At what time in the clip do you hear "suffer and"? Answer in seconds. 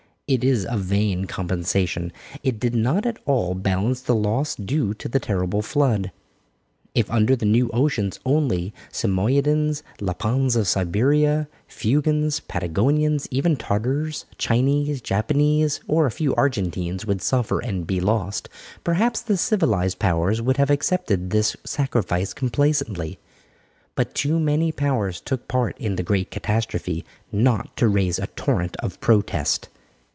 17.21-17.85